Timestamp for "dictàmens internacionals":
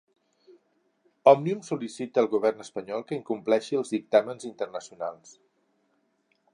3.97-5.37